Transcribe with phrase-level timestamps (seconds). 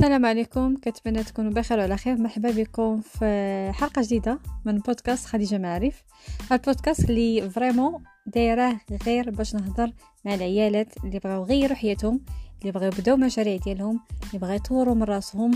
[0.00, 0.76] السلام عليكم.
[0.76, 2.16] كتمنى تكونوا بخير وعلى خير.
[2.16, 6.04] مرحبا بكم في حلقة جديدة من بودكاست خديجة معارف.
[6.52, 9.92] البودكاست اللي vraiment دايره غير باش نهضر
[10.24, 12.20] مع العيالات اللي بغاو يغيروا حياتهم
[12.60, 15.50] اللي بغاو يبداو مشاريع ديالهم اللي بغاو يطوروا من راسهم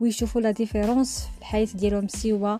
[0.00, 2.58] ويشوفوا la différence في الحياة ديالهم سوا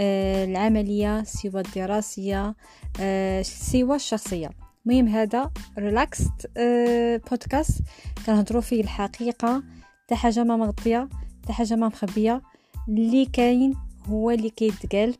[0.00, 2.54] آه العملية سوا الدراسية
[3.00, 4.50] آه سوا الشخصية.
[4.86, 7.82] المهم هذا relaxed آه بودكاست.
[8.26, 9.62] كنهضروا فيه الحقيقة.
[10.10, 11.08] حتى حاجة ما مغطية
[11.42, 12.42] حتى حاجة ما مخبية.
[12.88, 13.74] اللي كاين
[14.08, 15.14] هو اللي كيتقال.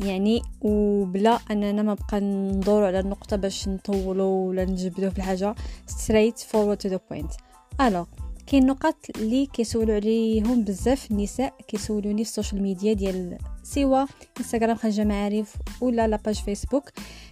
[0.00, 5.54] يعني وبلا أننا ما بقى ندورو على النقطه باش نطولوا ولا نجبدوا في الحاجة.
[5.86, 7.32] straightforward to the point
[7.80, 8.06] ألو
[8.46, 14.04] كاين نقاط اللي كيسولوا عليهم بزاف النساء كيسولوني في ال social media ديال سوا
[14.38, 16.90] انستغرام خديجة معارف ولا la page فيسبوك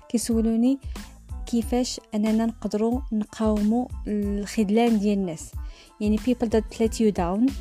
[0.09, 0.79] كيسولوني
[1.47, 5.53] كيفاش أننا نقدروا نقاوموا الخذلان ديال الناس.
[6.01, 7.53] يعني people that let you down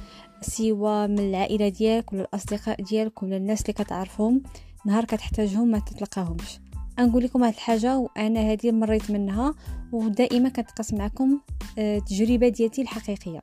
[0.42, 4.44] سوا من العائلة ديالك ولا الأصدقاء ديالك ولا الناس اللي كتعرفهم
[4.86, 6.60] نهار كتحتاجهم ما تتلقاهمش.
[7.00, 9.54] نقول لكم هاد الحاجة وأنا هذه مريت منها
[9.92, 11.40] ودائما كنتقاسم معكم
[11.78, 13.42] آه، ديالتي الحقيقية.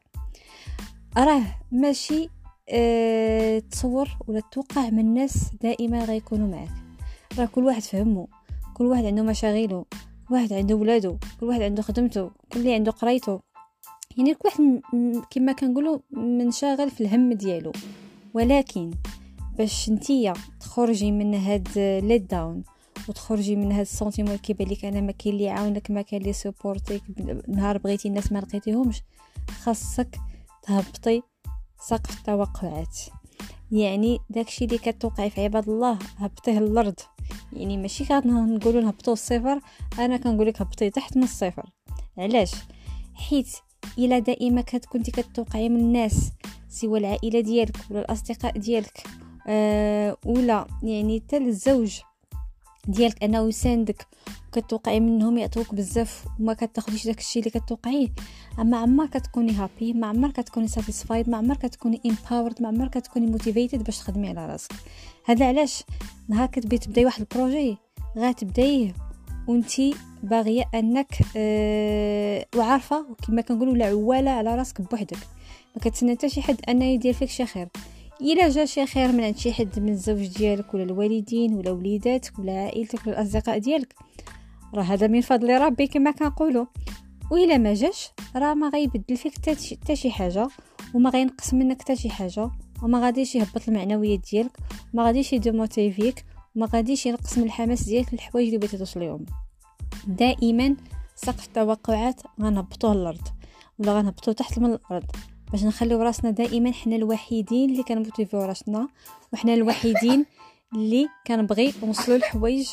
[1.17, 2.29] راه ماشي
[2.69, 6.71] أه تصور ولا توقع من الناس دائما غيكونوا معك
[7.39, 8.27] راه كل واحد فهمه
[8.75, 9.85] كل واحد عنده مشاغله
[10.31, 13.41] واحد عنده ولادو كل واحد عنده خدمته كل اللي عنده قرايته.
[14.19, 14.81] يعني كل واحد
[15.31, 17.73] كما كنقولوا منشغل في الهم ديالو.
[18.35, 18.91] ولكن
[19.59, 21.69] باش نتيا تخرجي من هاد
[22.05, 22.63] let down
[23.09, 26.23] وتخرجي من هاد ال sentiment اللي كيبان لك أنا ما كاين اللي يعاونك ما كاين
[26.23, 27.03] اللي يسبورتيك
[27.49, 29.03] نهار بغيتي الناس ما لقيتيهمش
[29.63, 30.17] خاصك
[30.63, 31.23] تهبطي
[31.81, 32.99] سقف التوقعات.
[33.73, 37.01] يعني داكشي اللي كتوقعي في عباد الله هبطيه للأرض.
[37.53, 39.61] يعني ماشي كنقولوا نهبطوا الصفر
[39.99, 41.71] أنا كنقول لك هبطي تحت من الصفر.
[42.19, 42.53] علاش؟
[43.15, 43.49] حيت
[43.99, 46.33] الا دائما كنتي كتوقعي من الناس
[46.69, 49.03] سواء العائلة ديالك ولا الأصدقاء ديالك
[49.49, 52.01] أه ولا يعني حتى الزوج
[52.89, 54.07] ديالك أنه يساندك
[54.49, 58.09] وكتوقعي منهم يعطوك بزاف وما كتاخديش داك الشيء اللي كتوقعيه.
[58.59, 63.27] أما عمر كتكوني happy ما عمر كتكوني satisfied ما عمر كتكوني empowered ما عمر كتكوني
[63.27, 64.73] motivated باش تخدمي على راسك.
[65.25, 65.85] هذا علاش؟
[66.29, 67.77] نهار كتبغي تبداي واحد البروجي
[68.19, 69.06] غتبدايه
[69.49, 75.19] وانتي باغية انك أه وعارفة كما كنقولوا لا عواله على راسك بوحدك.
[75.77, 77.69] ما كتسنى حتى شي حد انه يدير فيك شي خير.
[78.21, 82.39] إلا جا شي خير من عند شي حد من الزوج ديالك ولا الوالدين ولا وليداتك
[82.39, 83.95] ولا عائلتك ولا الأصدقاء ديالك.
[84.75, 86.67] راه هذا من فضل ربي كما كنقولوا
[87.31, 89.33] وإلا ما جاش راه ما غيبدل فيك
[89.83, 90.49] حتى شي حاجة.
[90.95, 92.51] وما غينقص منك حتى شي حاجة.
[92.83, 94.57] وما غاديش يهبط المعنويات ديالك.
[94.95, 96.25] ما غاديش يديموتيفيك
[96.57, 99.27] وما غاديش ينقص من الحماس ديالك للحوايج اللي بغيتي توصل لهم
[100.07, 100.77] دائما
[101.17, 103.29] سقف التوقعات غنهبطوه للأرض
[103.79, 105.05] ولا غنهبطوه تحت من الأرض
[105.53, 108.89] باش نخليو راسنا دائما حنا الوحيدين اللي كنموتيفيو راسنا
[109.33, 110.27] وحنا الوحيدين
[110.75, 112.69] اللي كنبغي نوصلوا الحوايج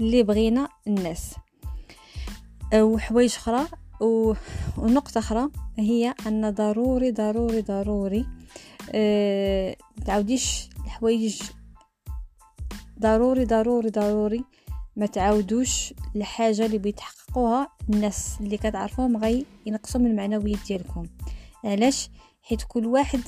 [0.00, 1.34] اللي بغينا الناس.
[2.74, 3.66] وحوايج أخرى
[4.78, 5.48] ونقطة أخرى
[5.78, 8.26] هي أن ضروري ضروري ضروري
[8.90, 9.76] أه
[10.06, 11.42] تعاوديش الحوايج
[13.00, 14.44] ضروري ضروري ضروري
[14.96, 21.06] ما تعاودوش الحاجة اللي بيتحققوها الناس اللي كتعرفوهم غي ينقصوا من المعنويات ديالكم.
[21.64, 22.10] علاش؟
[22.42, 23.20] حيت كل واحد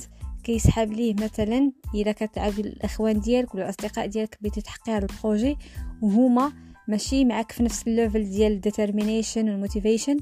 [0.43, 5.57] كيسحاب ليه مثلا إلا كتعاود الإخوان ديالك ولا الأصدقاء ديالك بغيتي تحققي هذا البروجي
[6.01, 6.53] وهما
[6.87, 10.17] ماشي معاك في نفس ال level ديال ال determination وال motivation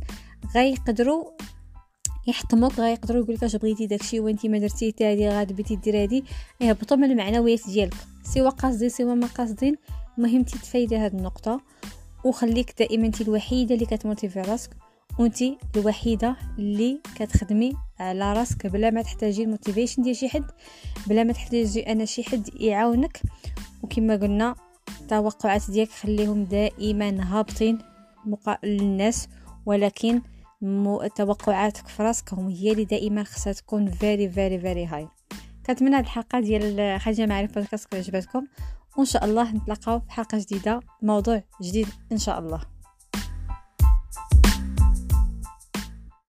[0.55, 1.31] غيقدروا
[2.27, 6.03] يحطموك غيقدروا يقول لك اش بغيتي داكشي وانت ما درتي حتى هادي غاد بغيتي ديري
[6.03, 6.23] هادي.
[6.61, 7.93] يهبطوا من المعنويات ديالك
[8.23, 9.75] سواء قاصدين سواء ما قاصدين.
[10.17, 11.61] المهم تتفايدي هاد النقطة
[12.23, 14.69] وخليك دائما انت الوحيدة اللي كتموتيفي راسك
[15.19, 15.37] وانت
[15.75, 20.45] الوحيدة اللي كتخدمي على راسك بلا ما تحتاجي ال motivation ديال شي حد
[21.07, 23.21] بلا ما تحتاجي أنا شي حد يعاونك.
[23.83, 24.55] وكما قلنا
[25.01, 27.77] التوقعات ديالك خليهم دائما هابطين
[28.25, 29.27] مقابل للناس
[29.65, 30.21] ولكن
[31.15, 35.07] توقعاتك في راسك هم هي اللي دائما خصها تكون very very very high
[35.65, 38.47] كنتمنى هاد الحلقة ديال خريجه معرفه بودكاست عجبتكم
[38.97, 42.76] وإن شاء الله نتلاقاو في حلقة جديدة موضوع جديد إن شاء الله.